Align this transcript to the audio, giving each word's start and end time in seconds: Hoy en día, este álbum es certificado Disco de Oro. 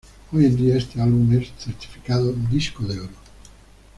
Hoy 0.31 0.45
en 0.45 0.55
día, 0.55 0.77
este 0.77 0.99
álbum 0.99 1.31
es 1.37 1.51
certificado 1.59 2.33
Disco 2.49 2.83
de 2.87 3.01
Oro. 3.01 3.13